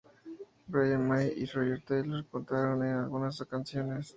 [0.71, 4.09] Brian May y Roger Taylor cantaron en algunas canciones.